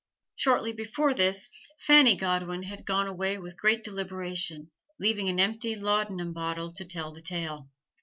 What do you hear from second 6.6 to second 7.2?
to tell